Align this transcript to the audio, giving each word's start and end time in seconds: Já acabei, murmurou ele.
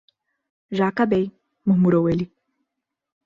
Já 0.71 0.87
acabei, 0.87 1.31
murmurou 1.63 2.09
ele. 2.09 2.33